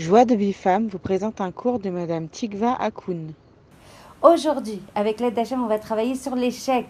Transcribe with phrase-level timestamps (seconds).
[0.00, 3.34] Joie de Bifam vous présente un cours de Madame Tikva Akoun.
[4.22, 6.86] Aujourd'hui, avec l'aide d'Hachem, on va travailler sur l'échec,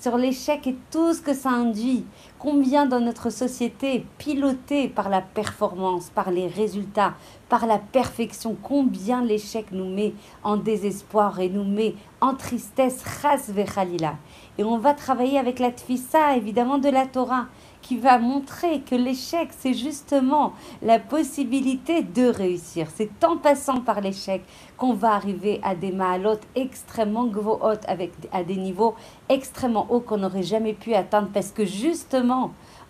[0.00, 2.06] sur l'échec et tout ce que ça induit.
[2.38, 7.14] Combien dans notre société est piloté par la performance, par les résultats,
[7.48, 10.12] par la perfection, combien l'échec nous met
[10.44, 14.16] en désespoir et nous met en tristesse, ras vechalila.
[14.58, 17.46] Et on va travailler avec la tfissa, évidemment, de la Torah
[17.86, 22.88] qui va montrer que l'échec, c'est justement la possibilité de réussir.
[22.92, 24.42] C'est en passant par l'échec
[24.76, 27.30] qu'on va arriver à des mahalotes extrêmement
[27.62, 28.96] hautes, avec à des niveaux
[29.28, 32.25] extrêmement hauts qu'on n'aurait jamais pu atteindre parce que justement,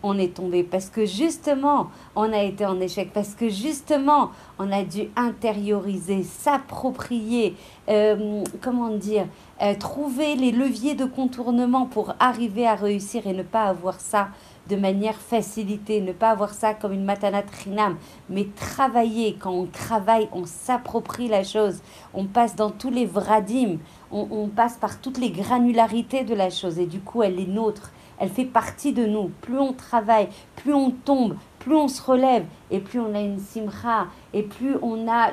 [0.02, 4.70] on est tombé, parce que justement, on a été en échec, parce que justement, on
[4.70, 7.54] a dû intérioriser, s'approprier,
[7.88, 9.26] euh, comment dire,
[9.62, 14.28] euh, trouver les leviers de contournement pour arriver à réussir et ne pas avoir ça
[14.68, 17.96] de manière facilitée, ne pas avoir ça comme une matanat trinam,
[18.28, 19.36] mais travailler.
[19.38, 21.80] Quand on travaille, on s'approprie la chose.
[22.14, 23.76] On passe dans tous les vradim,
[24.10, 27.92] on, passe par toutes les granularités de la chose et du coup, elle est nôtre.
[28.18, 29.30] Elle fait partie de nous.
[29.40, 33.38] Plus on travaille, plus on tombe, plus on se relève et plus on a une
[33.38, 35.30] simcha et plus on a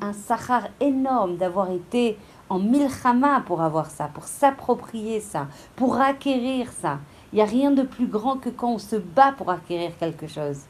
[0.00, 2.16] un sahar énorme d'avoir été
[2.48, 6.98] en milchama pour avoir ça, pour s'approprier ça, pour acquérir ça.
[7.32, 10.26] Il n'y a rien de plus grand que quand on se bat pour acquérir quelque
[10.26, 10.60] chose.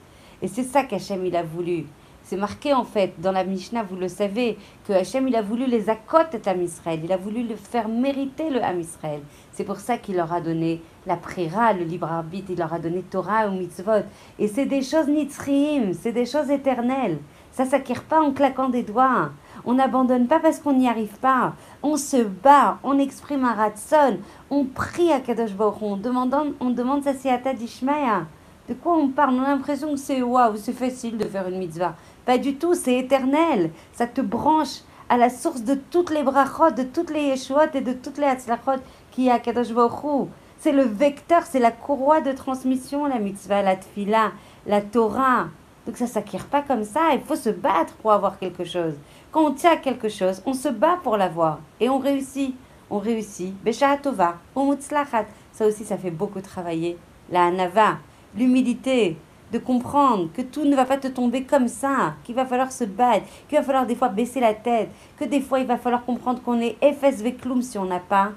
[0.42, 1.86] Et c'est ça qu'Hachem il a voulu.
[2.24, 4.56] C'est marqué en fait dans la Mishnah, vous le savez,
[4.88, 7.00] que Hachem il a voulu les accotes à Israël.
[7.04, 9.20] Il a voulu le faire mériter le Ham Israël.
[9.52, 12.78] C'est pour ça qu'il leur a donné la prira, le libre arbitre, il leur a
[12.78, 14.04] donné Torah ou mitzvot.
[14.38, 17.18] Et c'est des choses nitzriim, c'est des choses éternelles.
[17.52, 19.30] Ça s'acquiert pas en claquant des doigts.
[19.66, 21.52] On n'abandonne pas parce qu'on n'y arrive pas.
[21.82, 24.16] On se bat, on exprime un ratson,
[24.48, 28.26] on prie à Kadosh Baruch on, on demande sa siata d'Ishmaïa.
[28.66, 29.34] De quoi on parle?
[29.34, 31.94] On a l'impression que c'est waouh, c'est facile de faire une mitzvah.
[32.24, 33.70] Pas du tout, c'est éternel.
[33.92, 37.82] Ça te branche à la source de toutes les brachot, de toutes les yeshuot et
[37.82, 39.68] de toutes les hatzlachot qui y a Kadosh
[40.58, 44.32] C'est le vecteur, c'est la courroie de transmission, la mitzvah, la tfila,
[44.66, 45.48] la Torah.
[45.86, 48.94] Donc ça ne s'acquiert pas comme ça, il faut se battre pour avoir quelque chose.
[49.30, 52.54] Quand on tient quelque chose, on se bat pour l'avoir et on réussit.
[52.90, 53.54] On réussit.
[53.62, 54.36] Beshaatova,
[55.52, 56.96] Ça aussi, ça fait beaucoup travailler.
[57.30, 57.98] La hanava,
[58.36, 59.16] l'humilité,
[59.52, 62.84] de comprendre que tout ne va pas te tomber comme ça, qu'il va falloir se
[62.84, 66.04] battre, qu'il va falloir des fois baisser la tête, que des fois il va falloir
[66.04, 68.32] comprendre qu'on est FSV Klum si on n'a pas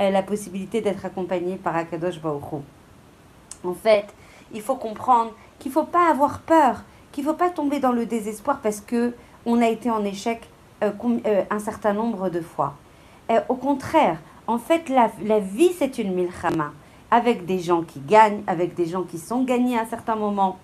[0.00, 2.62] euh, la possibilité d'être accompagné par Akadosh Baruch
[3.64, 4.06] En fait,
[4.52, 7.92] il faut comprendre qu'il ne faut pas avoir peur, qu'il ne faut pas tomber dans
[7.92, 9.14] le désespoir parce que
[9.44, 10.42] on a été en échec
[10.82, 10.90] euh,
[11.26, 12.74] euh, un certain nombre de fois.
[13.48, 16.72] Au contraire, en fait, la, la vie, c'est une milchama,
[17.10, 20.58] avec des gens qui gagnent, avec des gens qui sont gagnés à un certain moment.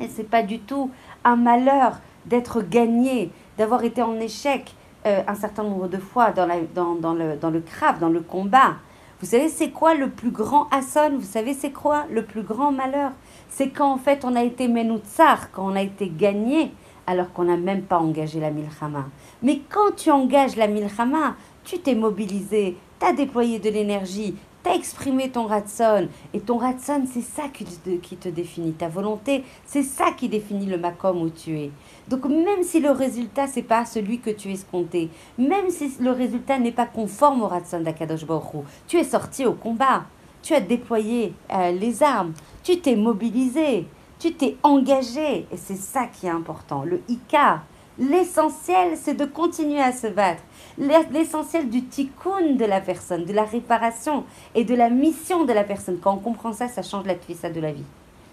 [0.00, 0.90] Et c'est pas du tout
[1.24, 4.74] un malheur d'être gagné, d'avoir été en échec
[5.04, 8.76] un certain nombre de fois dans, dans, dans le, dans le crabe, dans le combat.
[9.20, 12.72] Vous savez, c'est quoi le plus grand asson Vous savez, c'est quoi le plus grand
[12.72, 13.12] malheur?
[13.48, 16.72] C'est quand en fait on a été menoutsar, quand on a été gagné,
[17.06, 19.06] alors qu'on n'a même pas engagé la milchama.
[19.42, 24.70] Mais quand tu engages la milchama, tu t'es mobilisé, tu as déployé de l'énergie, tu
[24.70, 26.08] as exprimé ton ratson.
[26.32, 28.72] Et ton ratson, c'est ça qui te, définit.
[28.72, 31.70] Ta volonté, c'est ça qui définit le makom où tu es.
[32.08, 35.08] Donc même si le résultat, c'est pas celui que tu escomptais,
[35.38, 38.42] même si le résultat n'est pas conforme au ratson d'Akadosh Baruch
[38.86, 40.04] tu es sorti au combat.
[40.42, 42.32] Tu as déployé euh, les armes.
[42.64, 43.86] Tu t'es mobilisé.
[44.18, 46.84] Tu t'es engagé et c'est ça qui est important.
[46.84, 47.62] Le Ika,
[47.98, 50.42] l'essentiel, c'est de continuer à se battre.
[50.78, 55.64] L'essentiel du tikkun de la personne, de la réparation et de la mission de la
[55.64, 55.98] personne.
[56.00, 57.84] Quand on comprend ça, ça change la ça de la vie.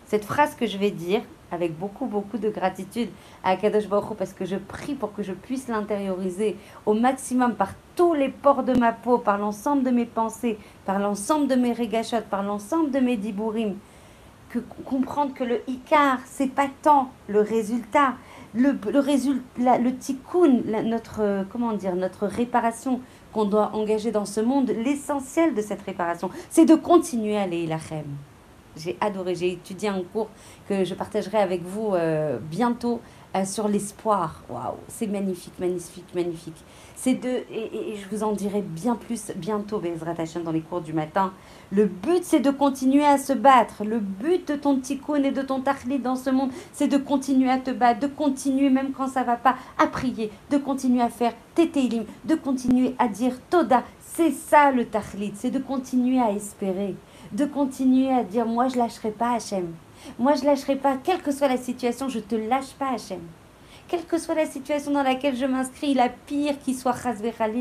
[0.05, 1.21] Cette phrase que je vais dire
[1.51, 3.09] avec beaucoup, beaucoup de gratitude
[3.43, 6.55] à Kadosh Baruch parce que je prie pour que je puisse l'intérioriser
[6.85, 10.99] au maximum par tous les pores de ma peau, par l'ensemble de mes pensées, par
[10.99, 13.75] l'ensemble de mes régachotes, par l'ensemble de mes dibourim
[14.49, 18.15] que comprendre que le Icar, c'est pas tant le résultat,
[18.53, 23.01] le, le résultat, le tikkun, notre, comment dire, notre réparation
[23.33, 27.63] qu'on doit engager dans ce monde, l'essentiel de cette réparation, c'est de continuer à aller
[27.63, 28.06] Ilachem.
[28.75, 30.29] J'ai adoré, j'ai étudié un cours
[30.68, 33.01] que je partagerai avec vous euh, bientôt
[33.35, 34.43] euh, sur l'espoir.
[34.49, 36.63] Waouh, c'est magnifique, magnifique, magnifique.
[36.95, 40.81] C'est de, et, je vous en dirai bien plus bientôt, Bezrat Hashem, dans les cours
[40.81, 41.31] du matin.
[41.71, 43.85] Le but, c'est de continuer à se battre.
[43.85, 47.49] Le but de ton tikkun et de ton tachlit dans ce monde, c'est de continuer
[47.49, 51.09] à te battre, de continuer, même quand ça va pas, à prier, de continuer à
[51.09, 53.83] faire tétélim, de continuer à dire toda.
[54.01, 56.95] C'est ça le tachlit, c'est de continuer à espérer,
[57.31, 59.67] de continuer à dire moi je lâcherai pas Hachem.
[60.18, 63.19] Moi je lâcherai pas, quelle que soit la situation, je te lâche pas Hachem.
[63.88, 66.96] quelle que soit la situation dans laquelle je m'inscris, la pire qui soit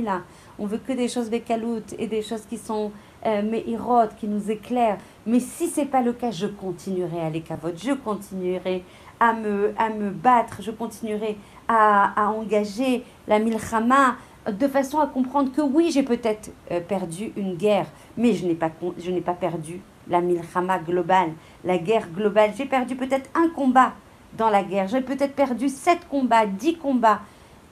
[0.05, 0.21] là.
[0.59, 2.93] On veut que des choses bekalout et des choses qui sont
[3.27, 4.99] euh, meirot, qui nous éclairent.
[5.27, 8.85] Mais si c'est pas le cas, je continuerai à l'écavote, je continuerai
[9.19, 11.37] à me, à me battre, je continuerai
[11.67, 14.17] à, à engager la milchama
[14.51, 17.87] de façon à comprendre que oui, j'ai peut-être euh, perdu une guerre,
[18.17, 21.33] mais je n'ai pas, je n'ai pas perdu la milchama globale,
[21.65, 22.53] la guerre globale.
[22.57, 23.93] J'ai perdu peut-être un combat
[24.37, 27.21] dans la guerre, j'ai peut-être perdu sept combats, dix combats.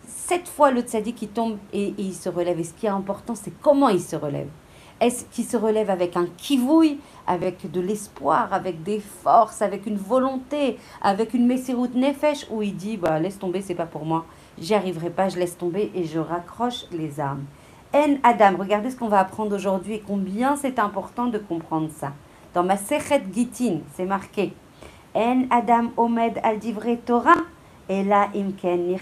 [0.07, 2.59] Sept fois le tzaddik qui tombe et, il se relève.
[2.59, 4.49] Et ce qui est important, c'est comment il se relève.
[5.01, 9.99] Est-ce qu'il se relève avec un kivouille, avec de l'espoir, avec des forces, avec une
[9.99, 14.25] volonté, avec une messiroute nefesh, où il dit bah, laisse tomber, c'est pas pour moi
[14.59, 17.45] j'y arriverai pas, je laisse tomber et je raccroche les armes.
[17.95, 22.13] En Adam, regardez ce qu'on va apprendre aujourd'hui et combien c'est important de comprendre ça.
[22.57, 24.55] Dans ma Sechet Gitin, c'est marqué
[25.15, 26.59] En Adam Omed al
[27.05, 27.43] Torah,
[27.87, 28.97] et imken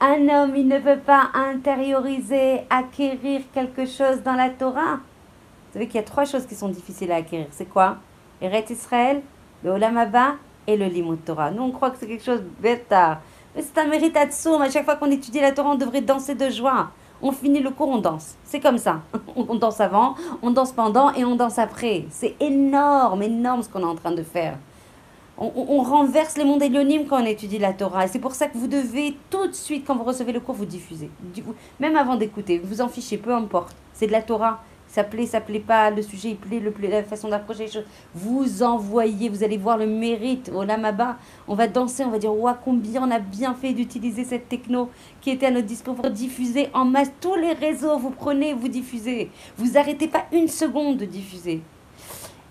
[0.00, 4.98] Un homme, il ne peut pas intérioriser, acquérir quelque chose dans la Torah.
[4.98, 7.48] Vous savez qu'il y a trois choses qui sont difficiles à acquérir.
[7.50, 7.96] C'est quoi?
[8.40, 9.22] Eret Israël,
[9.64, 10.34] le Olam Abba
[10.68, 11.50] et le Limut Torah.
[11.50, 13.20] Nous, on croit que c'est quelque chose bêta
[13.54, 16.48] c'est un mérite à À chaque fois qu'on étudie la Torah, on devrait danser de
[16.48, 16.90] joie.
[17.22, 18.34] On finit le cours, on danse.
[18.44, 19.02] C'est comme ça.
[19.36, 22.04] On danse avant, on danse pendant et on danse après.
[22.10, 24.58] C'est énorme, énorme ce qu'on est en train de faire.
[25.38, 28.04] On, renverse les mondes élionimes quand on étudie la Torah.
[28.04, 30.54] Et c'est pour ça que vous devez tout de suite, quand vous recevez le cours,
[30.54, 31.10] vous diffuser.
[31.80, 33.74] Même avant d'écouter, vous en fichez, peu importe.
[33.94, 37.02] C'est de la Torah ça plaît, ça plaît pas, le sujet il plaît, le la
[37.02, 37.86] façon d'approcher les choses.
[38.14, 40.52] Vous envoyez, vous allez voir le mérite.
[40.54, 41.16] Au Lamaba,
[41.48, 44.90] on va danser, on va dire, ouah, combien on a bien fait d'utiliser cette techno
[45.22, 47.96] qui était à notre disposition pour diffuser en masse tous les réseaux.
[47.96, 49.30] Vous prenez, vous diffusez.
[49.56, 51.62] Vous arrêtez pas une seconde de diffuser.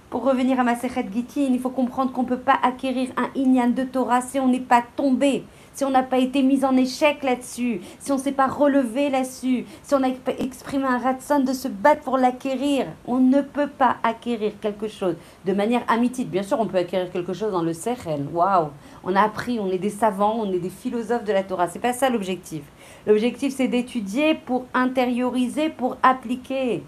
[0.09, 3.69] Pour revenir à ma Gitin, il faut comprendre qu'on ne peut pas acquérir un Inyan
[3.69, 7.23] de Torah si on n'est pas tombé si on n'a pas été mis en échec
[7.23, 10.09] là-dessus, si on ne s'est pas relevé là-dessus, si on a
[10.39, 15.15] exprimé un ratson de se battre pour l'acquérir, on ne peut pas acquérir quelque chose
[15.45, 16.29] de manière amitite.
[16.29, 18.27] Bien sûr, on peut acquérir quelque chose dans le Sechel.
[18.33, 18.69] Waouh
[19.03, 21.67] On a appris, on est des savants, on est des philosophes de la Torah.
[21.67, 22.63] C'est pas ça l'objectif.
[23.07, 26.83] L'objectif, c'est d'étudier pour intérioriser, pour appliquer.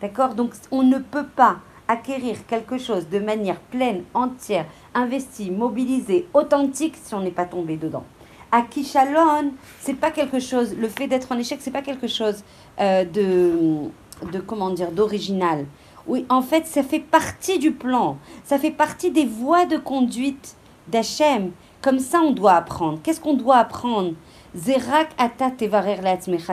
[0.00, 0.34] D'accord?
[0.34, 1.56] Donc, on ne peut pas
[1.88, 7.76] acquérir quelque chose de manière pleine, entière, investie, mobilisée, authentique si on n'est pas tombé
[7.76, 8.04] dedans.
[8.52, 12.42] À Kishalon, c'est pas quelque chose, le fait d'être en échec, c'est pas quelque chose
[12.80, 13.90] euh, de,
[14.32, 15.66] de, comment dire, d'original.
[16.06, 20.56] Oui, en fait, ça fait partie du plan, ça fait partie des voies de conduite
[20.88, 21.50] d'Hachem.
[21.82, 23.00] Comme ça, on doit apprendre.
[23.02, 24.14] Qu'est-ce qu'on doit apprendre?
[24.56, 26.00] Zerak ata tevarer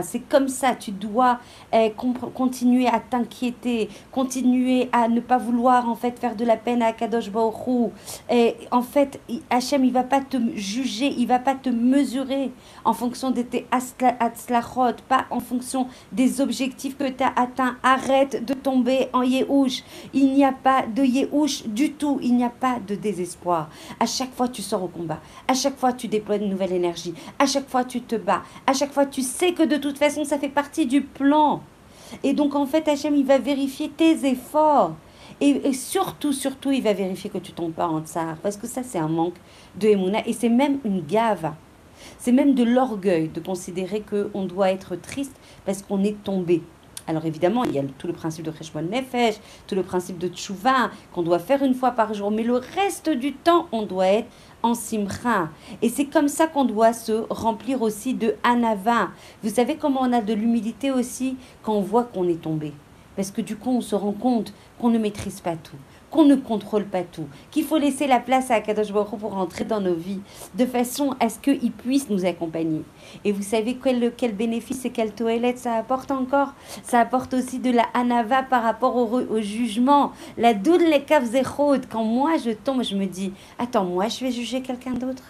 [0.01, 1.39] C'est comme ça, tu dois
[1.71, 1.94] eh,
[2.33, 6.91] continuer à t'inquiéter, continuer à ne pas vouloir en fait faire de la peine à
[6.91, 7.91] Kadosh Baruch
[8.29, 12.51] Et en fait, Hachem, il va pas te juger, il va pas te mesurer
[12.83, 17.77] en fonction de tes atzlachot, pas en fonction des objectifs que tu as atteints.
[17.83, 19.83] Arrête de tomber en Yehush.
[20.13, 23.69] Il n'y a pas de Yehush du tout, il n'y a pas de désespoir.
[24.00, 25.21] À chaque fois, tu sors au combat.
[25.47, 27.13] À chaque fois, tu déploies une nouvelle énergie.
[27.39, 28.43] À chaque fois, tu te bats.
[28.67, 31.61] À chaque fois, tu sais que de toute façon, ça fait partie du plan.
[32.23, 34.95] Et donc, en fait, Hachem, il va vérifier tes efforts.
[35.41, 38.37] Et, surtout, surtout, il va vérifier que tu tombes pas en tsar.
[38.43, 39.35] Parce que ça, c'est un manque
[39.79, 40.25] de Emouna.
[40.27, 41.53] Et c'est même une gave.
[42.17, 45.35] C'est même de l'orgueil de considérer qu'on doit être triste
[45.65, 46.62] parce qu'on est tombé.
[47.05, 49.36] Alors évidemment, il y a tout le principe de Cheshbon Nefesh,
[49.67, 53.10] tout le principe de Tchouva, qu'on doit faire une fois par jour, mais le reste
[53.10, 54.29] du temps, on doit être
[54.62, 55.50] en simra.
[55.81, 59.10] Et c'est comme ça qu'on doit se remplir aussi de anava.
[59.43, 62.72] Vous savez comment on a de l'humilité aussi quand on voit qu'on est tombé?
[63.17, 65.77] Parce que du coup, on se rend compte qu'on ne maîtrise pas tout
[66.13, 69.65] qu'on ne contrôle pas tout, qu'il faut laisser la place à Akadosh Baruch pour rentrer
[69.65, 70.20] dans nos vies,
[70.53, 72.84] de façon à ce qu'il puisse nous accompagner.
[73.25, 76.53] Et vous savez quel, quel bénéfice et quelle toilette ça apporte encore?
[76.84, 80.12] Ça apporte aussi de la anava par rapport au, jugement.
[80.38, 81.03] La doud les
[81.89, 85.24] quand moi je tombe, je me dis, attends, moi je vais juger quelqu'un d'autre?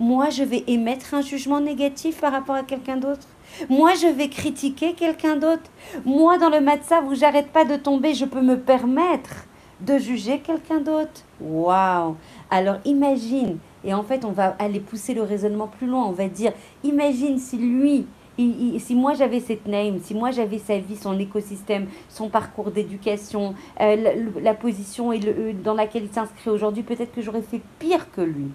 [0.00, 3.28] Moi, je vais émettre un jugement négatif par rapport à quelqu'un d'autre?
[3.68, 5.70] Moi, je vais critiquer quelqu'un d'autre?
[6.04, 9.46] Moi, dans le matzah où j'arrête pas de tomber, je peux me permettre
[9.80, 11.22] de juger quelqu'un d'autre.
[11.40, 12.16] Waouh
[12.50, 16.28] Alors imagine, et en fait on va aller pousser le raisonnement plus loin, on va
[16.28, 16.52] dire,
[16.82, 21.86] imagine si lui, si moi j'avais cette name, si moi j'avais sa vie, son écosystème,
[22.08, 27.14] son parcours d'éducation, euh, la, position et le, euh, dans laquelle il s'inscrit aujourd'hui, peut-être
[27.14, 28.48] que j'aurais fait pire que lui.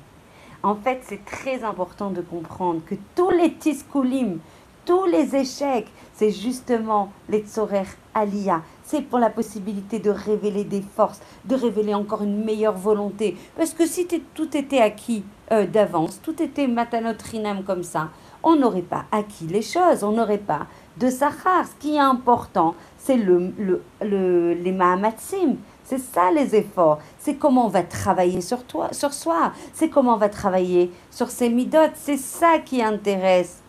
[0.61, 4.39] En fait, c'est très important de comprendre que tous les tiskoulim,
[4.83, 7.83] tous les échecs, c'est justement les tsorer
[8.13, 13.37] aliyah, c'est pour la possibilité de révéler des forces, de révéler encore une meilleure volonté.
[13.55, 18.09] Parce que si tout était acquis euh, d'avance, tout était matanotrinam comme ça,
[18.41, 20.65] on n'aurait pas acquis les choses, on n'aurait pas
[20.97, 21.67] de sachar.
[21.67, 23.53] Ce qui est important, c'est le,
[24.01, 26.97] le, les mahamatsim, c'est ça les efforts.
[27.19, 29.53] C'est comment on va travailler sur toi, sur soi.
[29.71, 31.93] C'est comment on va travailler sur ses midotes.
[31.93, 33.61] C'est ça qui intéresse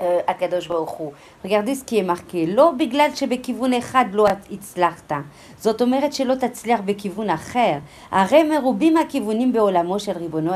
[0.00, 1.12] הקדוש ברוך הוא.
[1.44, 5.12] regardez ce qui est marqué, לא בגלל שבכיוון אחד לא הצלחת,
[5.58, 7.78] זאת אומרת שלא תצליח בכיוון אחר,
[8.10, 10.52] הרי מרובים הכיוונים בעולמו של ריבונו,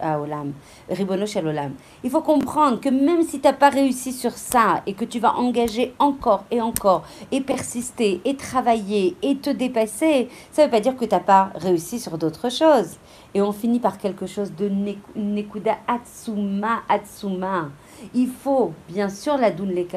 [0.00, 0.50] העולם,
[0.90, 1.70] ריבונו של עולם.
[2.04, 5.20] Il faut comprendre que même si tu n'as pas réussi sur ça et que tu
[5.20, 10.72] vas engager encore et encore et persister et travailler et te dépasser, ça ne veut
[10.72, 12.92] pas dire que tu n'as pas réussi sur d'autres choses.
[13.34, 14.68] Et on finit par quelque chose de
[15.14, 17.70] Nekuda Atsuma Atsuma.
[18.13, 19.87] Il faut, bien sûr, la doune les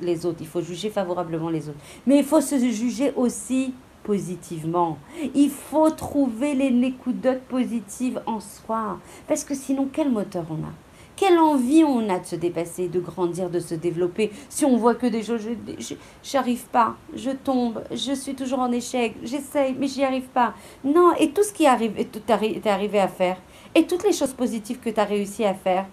[0.00, 0.38] les autres.
[0.40, 1.78] Il faut juger favorablement les autres.
[2.06, 4.98] Mais il faut se juger aussi positivement.
[5.34, 8.98] Il faut trouver les nécoudotes positives en soi.
[9.26, 10.72] Parce que sinon, quel moteur on a?
[11.14, 14.30] Quelle envie on a de se dépasser, de grandir, de se développer?
[14.48, 15.42] Si on voit que des choses,
[16.22, 20.54] j'arrive pas, je tombe, je suis toujours en échec, j'essaye, mais j'y arrive pas.
[20.84, 23.36] Non, et tout ce qui arrive, tu es arrivé à faire,
[23.74, 25.86] et toutes les choses positives que tu as réussi à faire,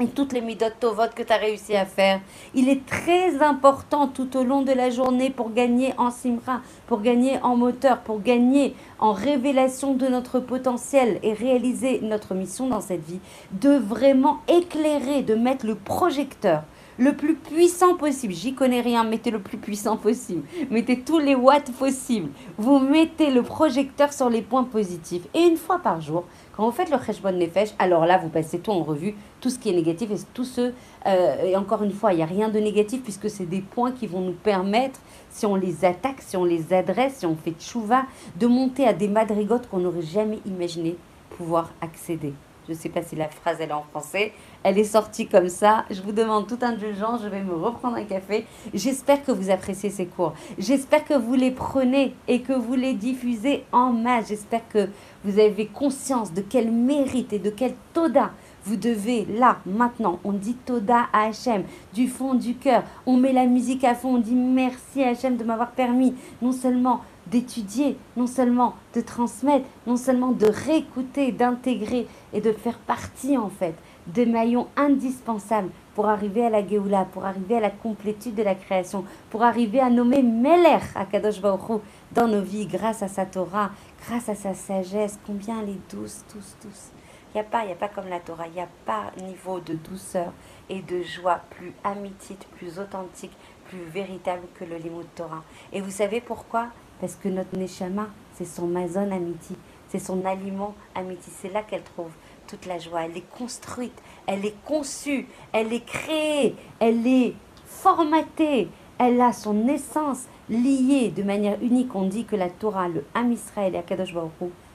[0.00, 2.20] et toutes les midotes tovot que tu as réussi à faire.
[2.54, 7.02] Il est très important tout au long de la journée pour gagner en simra, pour
[7.02, 12.80] gagner en moteur, pour gagner en révélation de notre potentiel et réaliser notre mission dans
[12.80, 13.20] cette vie,
[13.52, 16.62] de vraiment éclairer, de mettre le projecteur
[17.02, 18.32] le plus puissant possible.
[18.32, 20.42] J'y connais rien, mettez le plus puissant possible.
[20.70, 22.30] Mettez tous les watts possibles.
[22.58, 25.22] Vous mettez le projecteur sur les points positifs.
[25.34, 26.24] Et une fois par jour,
[26.56, 29.58] quand vous faites le Cheshbon Nefesh, alors là, vous passez tout en revue, tout ce
[29.58, 30.72] qui est négatif et tout ce...
[31.06, 33.90] Euh, et encore une fois, il n'y a rien de négatif puisque c'est des points
[33.90, 37.54] qui vont nous permettre, si on les attaque, si on les adresse, si on fait
[37.58, 38.04] tchouva,
[38.38, 40.96] de monter à des madrigotes qu'on n'aurait jamais imaginé
[41.36, 42.32] pouvoir accéder.
[42.68, 44.32] Je ne sais pas si la phrase est en français.
[44.64, 45.84] Elle est sortie comme ça.
[45.90, 47.20] Je vous demande toute indulgence.
[47.22, 48.46] Je vais me reprendre un café.
[48.72, 50.34] J'espère que vous appréciez ces cours.
[50.58, 54.28] J'espère que vous les prenez et que vous les diffusez en masse.
[54.28, 54.88] J'espère que
[55.24, 58.30] vous avez conscience de quel mérite et de quel toda
[58.64, 61.64] vous devez, là, maintenant, on dit Toda à Hachem,
[61.94, 62.84] du fond du cœur.
[63.06, 66.52] On met la musique à fond, on dit merci à Hachem de m'avoir permis non
[66.52, 73.36] seulement d'étudier, non seulement de transmettre, non seulement de réécouter, d'intégrer et de faire partie
[73.36, 73.74] en fait
[74.06, 78.54] des maillons indispensables pour arriver à la Géoula, pour arriver à la complétude de la
[78.54, 81.82] création, pour arriver à nommer Meler à Kadosh Baruch
[82.12, 83.70] dans nos vies grâce à sa Torah,
[84.06, 85.18] grâce à sa sagesse.
[85.26, 86.90] Combien elle est douce, tous, tous.
[87.34, 89.74] Il n'y a pas, a pas comme la Torah, il n'y a pas niveau de
[89.74, 90.32] douceur
[90.68, 93.32] et de joie plus amitite, plus authentique,
[93.68, 95.42] plus véritable que le Limud Torah.
[95.72, 96.68] Et vous savez pourquoi?
[97.00, 99.56] Parce que notre Neshama, c'est son mazon amiti,
[99.88, 101.30] c'est son aliment amiti.
[101.30, 102.10] C'est là qu'elle trouve
[102.52, 103.04] toute la joie.
[103.04, 107.34] Elle est construite, elle est conçue, elle est créée, elle est
[107.66, 108.68] formatée.
[108.98, 111.94] Elle a son essence liée de manière unique.
[111.94, 114.30] On dit que la Torah, le Ham Israël et Akadosh Baruch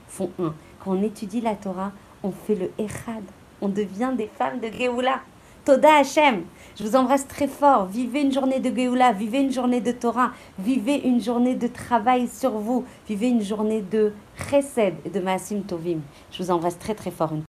[0.08, 0.54] font un.
[0.80, 1.92] Quand on étudie la Torah,
[2.22, 3.22] on fait le Echad.
[3.62, 5.20] On devient des femmes de Géoula.
[5.64, 6.42] Toda Hashem.
[6.76, 7.86] Je vous embrasse très fort.
[7.86, 12.28] Vivez une journée de Géoula, vivez une journée de Torah, vivez une journée de travail
[12.28, 14.12] sur vous, vivez une journée de
[14.50, 16.00] Chesed et de Maasim Tovim.
[16.32, 17.32] Je vous embrasse très très fort.